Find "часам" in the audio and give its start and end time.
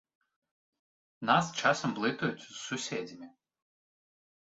1.65-1.89